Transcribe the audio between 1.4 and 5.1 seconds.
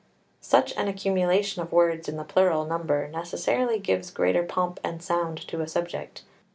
of words in the plural number necessarily gives greater pomp and